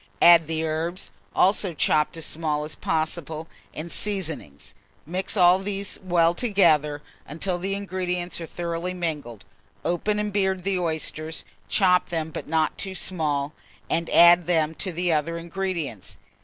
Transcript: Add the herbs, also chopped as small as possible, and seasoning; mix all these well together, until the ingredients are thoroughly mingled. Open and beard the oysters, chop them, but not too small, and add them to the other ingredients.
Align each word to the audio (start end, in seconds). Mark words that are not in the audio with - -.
Add 0.23 0.47
the 0.47 0.65
herbs, 0.65 1.11
also 1.35 1.75
chopped 1.75 2.17
as 2.17 2.25
small 2.25 2.63
as 2.63 2.73
possible, 2.73 3.47
and 3.71 3.91
seasoning; 3.91 4.59
mix 5.05 5.37
all 5.37 5.59
these 5.59 5.99
well 6.01 6.33
together, 6.33 7.03
until 7.27 7.59
the 7.59 7.75
ingredients 7.75 8.41
are 8.41 8.47
thoroughly 8.47 8.95
mingled. 8.95 9.45
Open 9.85 10.17
and 10.17 10.33
beard 10.33 10.63
the 10.63 10.79
oysters, 10.79 11.45
chop 11.69 12.09
them, 12.09 12.31
but 12.31 12.47
not 12.47 12.79
too 12.79 12.95
small, 12.95 13.53
and 13.91 14.09
add 14.09 14.47
them 14.47 14.73
to 14.73 14.91
the 14.91 15.13
other 15.13 15.37
ingredients. 15.37 16.17